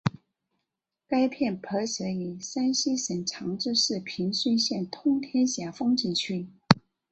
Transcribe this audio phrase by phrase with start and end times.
[1.07, 6.47] 该片拍摄于山西省长治市平顺县通天峡风景区。